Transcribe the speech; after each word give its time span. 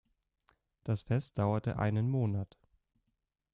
Das 0.83 1.03
Fest 1.03 1.37
dauerte 1.37 1.77
einen 1.77 2.09
Monat. 2.09 2.57